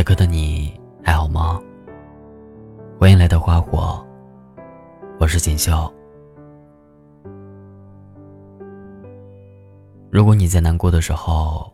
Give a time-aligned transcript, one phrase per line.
[0.00, 0.72] 此刻的你
[1.04, 1.60] 还好吗？
[2.98, 4.02] 欢迎来到花火，
[5.18, 5.92] 我是锦绣。
[10.10, 11.70] 如果你在难过的时候，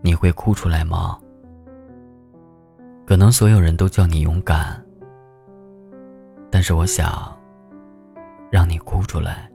[0.00, 1.18] 你会哭出来吗？
[3.04, 4.80] 可能所有人都叫你勇敢，
[6.52, 7.36] 但是我想
[8.48, 9.50] 让你哭出来。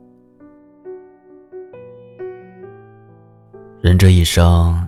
[3.79, 4.85] 人这一生，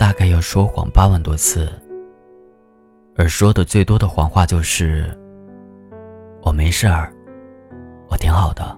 [0.00, 1.70] 大概要说谎八万多次，
[3.16, 5.14] 而说的最多的谎话就是
[6.40, 7.12] “我没事儿，
[8.08, 8.74] 我挺好的”。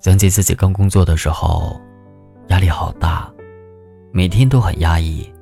[0.00, 1.80] 想起自己刚工作的时候，
[2.48, 3.32] 压力好大，
[4.12, 5.32] 每天都很压抑，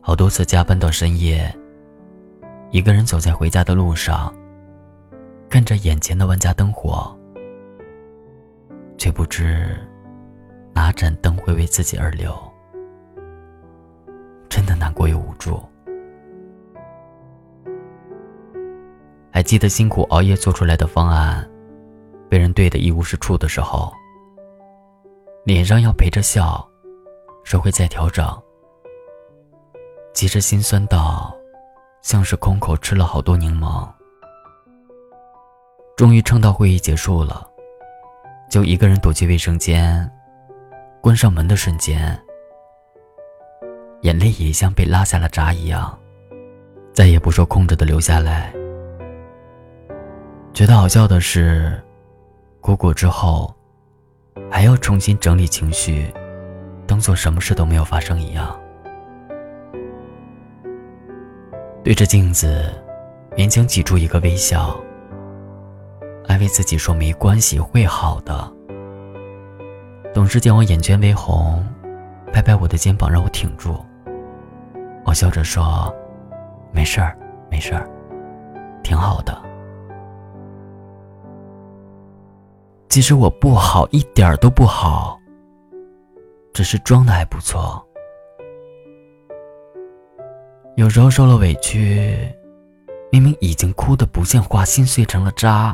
[0.00, 1.48] 好多次加班到深夜。
[2.72, 4.34] 一个人走在回家的路上，
[5.48, 7.16] 看着眼前的万家灯火，
[8.96, 9.78] 却不知
[10.78, 12.32] 哪盏灯会为自己而留，
[14.48, 15.60] 真的难过又无助。
[19.32, 21.44] 还记得辛苦熬夜做出来的方案。
[22.28, 23.92] 被人对的一无是处的时候，
[25.44, 26.64] 脸上要陪着笑，
[27.42, 28.24] 说会再调整。
[30.14, 31.36] 其实心酸到，
[32.02, 33.84] 像是空口吃了好多柠檬。
[35.96, 37.44] 终于撑到会议结束了，
[38.48, 40.08] 就一个人躲进卫生间，
[41.08, 42.22] 关上门的瞬间，
[44.02, 45.98] 眼泪也像被拉下了闸一样，
[46.92, 48.52] 再也不受控制的流下来。
[50.52, 51.82] 觉得好笑的是。
[52.60, 53.54] 哭过之后，
[54.50, 56.12] 还要重新整理情绪，
[56.86, 58.60] 当做什么事都没有发生一样。
[61.82, 62.70] 对着镜子，
[63.34, 64.78] 勉强挤出一个微笑，
[66.26, 68.57] 安慰自己说没关系，会好的。
[70.18, 71.64] 董事见我眼圈微红，
[72.32, 73.78] 拍拍我的肩膀让我挺住。
[75.04, 75.94] 我笑着说
[76.74, 77.16] ：“没事儿，
[77.48, 77.88] 没事儿，
[78.82, 79.40] 挺好的。”
[82.90, 85.20] 其实我不好，一点儿都不好，
[86.52, 87.80] 只是装的还不错。
[90.74, 92.18] 有时候受了委屈，
[93.12, 95.72] 明明已经哭得不像话，心碎成了渣，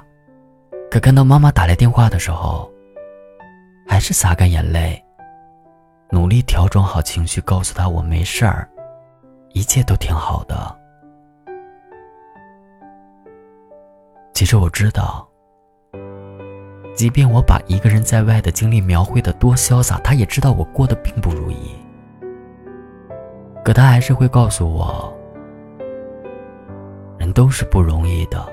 [0.91, 2.71] 可看到妈妈打来电话的时候，
[3.87, 5.03] 还是擦干眼泪，
[6.11, 8.69] 努力调整好情绪，告诉他我没事儿，
[9.53, 10.77] 一切都挺好的。
[14.33, 15.27] 其实我知道。
[16.97, 21.75] 即便我把一个人在外的经历描绘的多潇洒，他也知道我过得并不如意。
[23.65, 25.13] 可他还是会告诉我，
[27.19, 28.47] 人都是不容易的，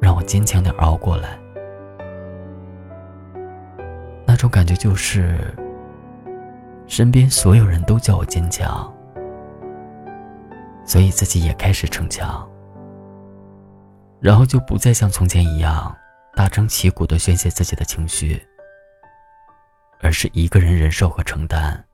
[0.00, 1.38] 让我坚强点熬过来。
[4.38, 5.52] 那种感觉就是，
[6.86, 8.88] 身边所有人都叫我坚强，
[10.84, 12.48] 所以自己也开始逞强，
[14.20, 15.92] 然后就不再像从前一样。
[16.36, 18.40] 大张旗鼓的宣泄自己的情绪，
[20.02, 21.84] 而是一个人忍受和承担。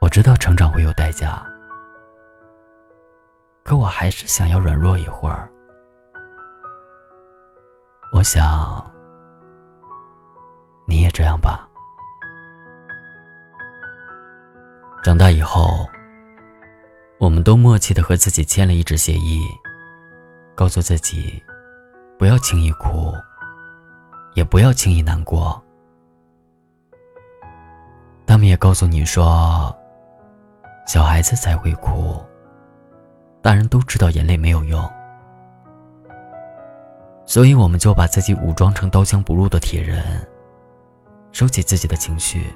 [0.00, 1.46] 我知道成长会有代价，
[3.62, 5.48] 可我还是想要软弱一会儿。
[8.12, 8.84] 我想，
[10.86, 11.68] 你也这样吧。
[15.02, 15.86] 长大以后，
[17.18, 19.46] 我们都默契的和自己签了一纸协议。
[20.54, 21.42] 告诉自己，
[22.18, 23.12] 不要轻易哭，
[24.34, 25.62] 也不要轻易难过。
[28.26, 29.76] 他们也告诉你说，
[30.86, 32.24] 小孩子才会哭，
[33.42, 34.82] 大人都知道眼泪没有用。
[37.26, 40.24] 所以我们就把自己武装成刀枪不入的铁人，
[41.32, 42.46] 收起自己的情绪，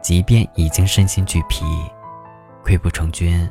[0.00, 1.64] 即便已经身心俱疲，
[2.64, 3.48] 溃不成军。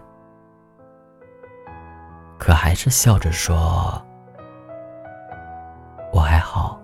[2.38, 4.04] 可还是笑着说
[6.12, 6.82] ：“我还好。”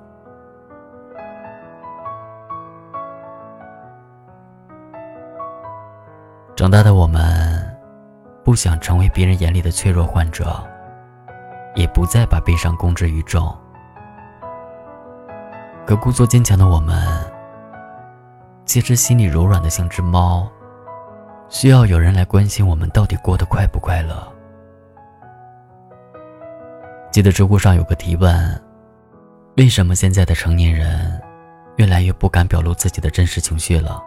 [6.56, 7.77] 长大的我们，
[8.44, 10.63] 不想成为别人眼里的脆弱患者，
[11.75, 13.56] 也不再把悲伤公之于众。
[15.85, 17.31] 可故作坚强的我们，
[18.65, 20.50] 其实心里柔软的像只猫，
[21.50, 24.15] 需要有人来关心我们到底过得快不快乐。
[27.12, 28.63] 记得知乎上有个提问：
[29.57, 31.21] 为什么现在的成年人
[31.75, 34.01] 越来越不敢表露自己的真实情绪了？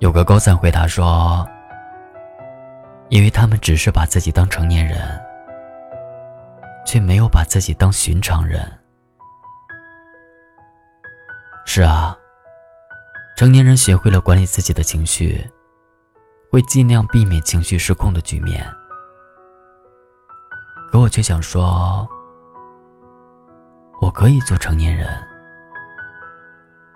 [0.00, 1.48] 有个高三回答说：
[3.08, 5.18] 因为他们只是把自己当成年人，
[6.86, 8.66] 却没有把自己当寻常人。
[11.66, 12.16] 是啊，
[13.36, 15.44] 成年人学会了管理自己的情绪，
[16.50, 18.64] 会尽量避免情绪失控的局面。
[20.90, 22.08] 可我却想说，
[24.00, 25.08] 我可以做成年人，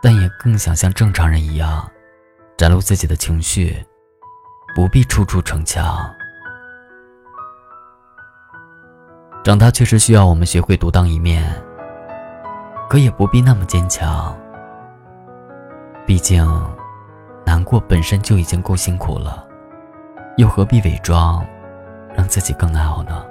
[0.01, 1.91] 但也更想像正常人一样，
[2.57, 3.85] 展露自己的情绪，
[4.75, 6.15] 不必处处逞强。
[9.43, 11.43] 长大确实需要我们学会独当一面，
[12.91, 14.37] 可也不必那么坚强。
[16.07, 16.47] 毕竟，
[17.47, 19.47] 难过本身就已经够辛苦了，
[20.37, 21.43] 又何必伪装，
[22.15, 23.25] 让自己更难熬呢？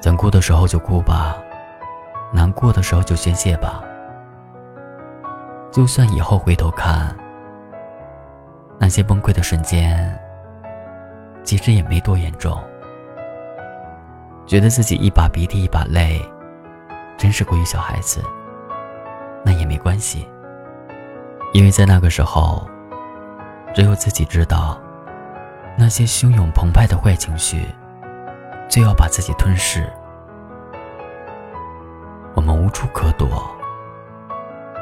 [0.00, 1.36] 想哭的时候就哭吧，
[2.32, 3.82] 难过的时候就宣泄吧。
[5.72, 7.16] 就算以后回头看，
[8.78, 10.16] 那些崩溃的瞬间，
[11.42, 12.56] 其实也没多严重。
[14.46, 16.20] 觉得自己一把鼻涕一把泪，
[17.16, 18.22] 真是过于小孩子。
[19.44, 20.28] 那也没关系，
[21.52, 22.68] 因为在那个时候，
[23.74, 24.80] 只有自己知道，
[25.76, 27.66] 那些汹涌澎湃的坏情绪，
[28.68, 29.90] 就要把自己吞噬。
[32.34, 33.42] 我们无处可躲，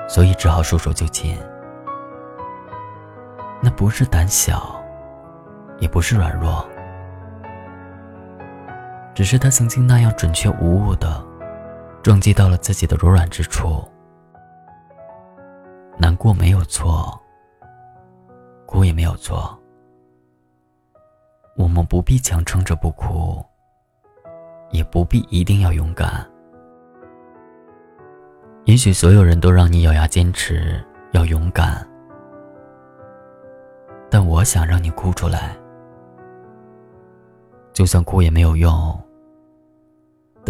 [0.09, 1.39] 所以只好束手就擒。
[3.63, 4.79] 那不是胆小，
[5.79, 6.67] 也不是软弱。
[9.21, 11.23] 只是他曾经那样准确无误的
[12.03, 13.87] 撞击到了自己的柔软之处。
[15.99, 17.21] 难过没有错，
[18.65, 19.55] 哭也没有错。
[21.55, 23.45] 我们不必强撑着不哭，
[24.71, 26.27] 也不必一定要勇敢。
[28.65, 30.83] 也许所有人都让你咬牙坚持
[31.13, 31.87] 要勇敢，
[34.09, 35.55] 但我想让你哭出来。
[37.75, 38.99] 就算哭也没有用。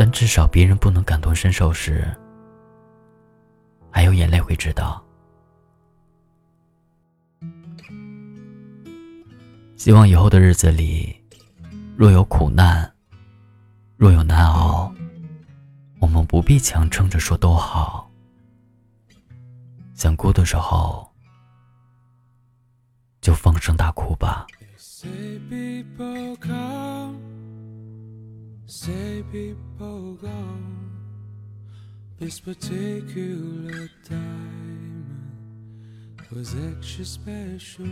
[0.00, 2.10] 但至少别人不能感同身受时，
[3.90, 5.04] 还有眼泪会知道。
[9.76, 11.14] 希望以后的日子里，
[11.98, 12.90] 若有苦难，
[13.98, 14.90] 若有难熬，
[15.98, 18.10] 我们不必强撑着说都好。
[19.92, 21.12] 想哭的时候，
[23.20, 24.46] 就放声大哭吧。
[28.70, 30.28] Say people go
[32.20, 35.32] this particular diamond
[36.30, 37.86] was extra special.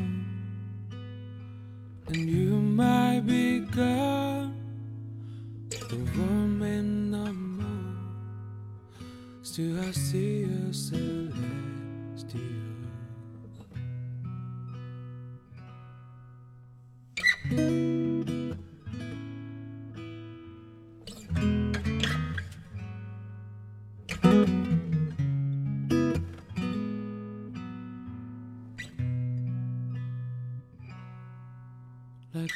[2.06, 4.54] And you might be gone.
[5.68, 7.96] The woman no more
[9.42, 12.67] still I see a celestial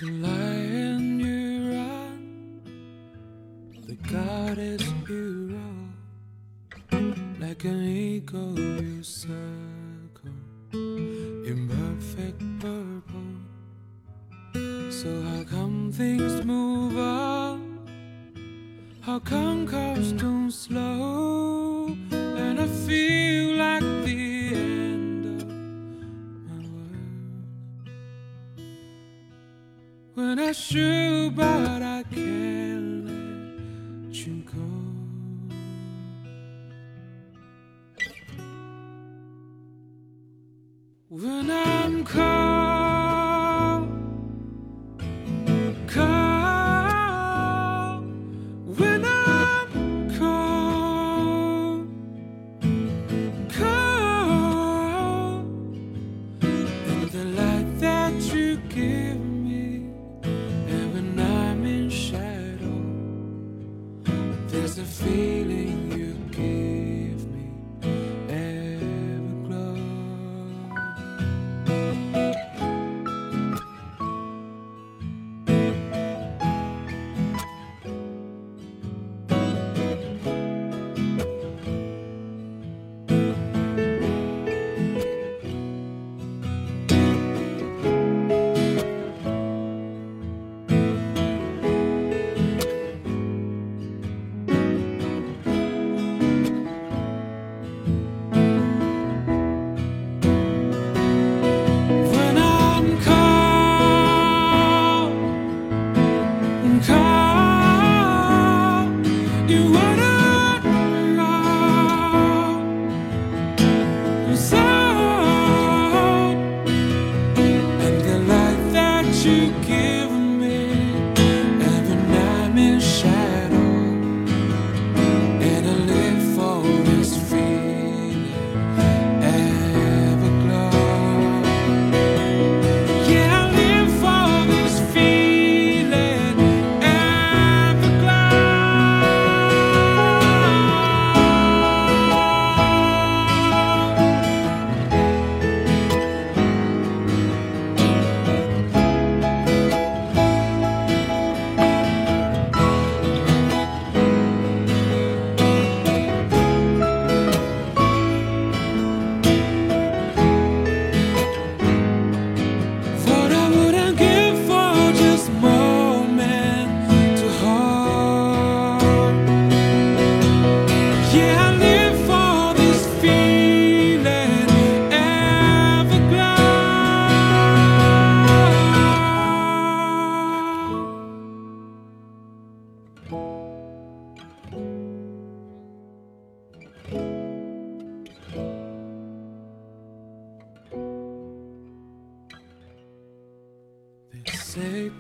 [0.03, 0.09] The
[4.11, 5.91] goddess you roll.
[7.39, 10.33] Like an eagle you circle
[10.73, 13.31] in perfect purple.
[14.91, 17.79] So how come things move on?
[19.03, 21.97] How come cars don't slow?
[22.11, 23.22] And I feel
[30.15, 32.52] When I shoot, but I can't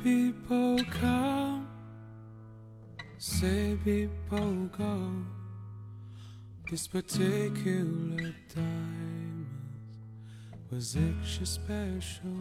[0.02, 1.68] people come,
[3.18, 5.12] say people go.
[6.70, 9.46] This particular diamond
[10.70, 12.38] was extra special.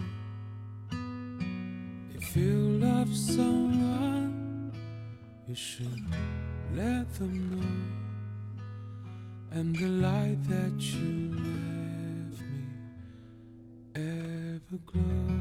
[2.15, 4.71] If you love someone,
[5.47, 6.05] you should
[6.73, 7.99] let them know.
[9.59, 12.63] And the light that you left me
[13.95, 15.40] ever glows.